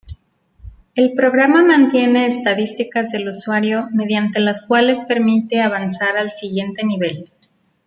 El 0.95 1.13
programa 1.13 1.61
mantiene 1.63 2.25
estadísticas 2.25 3.11
del 3.11 3.27
usuario 3.29 3.87
mediante 3.93 4.39
las 4.39 4.65
cuales 4.65 4.99
permite 5.01 5.61
avanzar 5.61 6.17
al 6.17 6.31
siguiente 6.31 6.83
nivel. 6.83 7.25